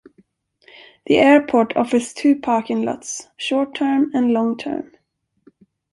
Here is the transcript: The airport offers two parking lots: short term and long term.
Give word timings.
The 1.05 1.17
airport 1.19 1.77
offers 1.77 2.11
two 2.11 2.37
parking 2.39 2.81
lots: 2.83 3.27
short 3.37 3.75
term 3.75 4.09
and 4.15 4.33
long 4.33 4.57
term. 4.57 4.93